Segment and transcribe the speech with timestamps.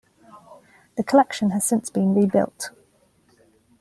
[0.97, 2.71] The collection has since been rebuilt.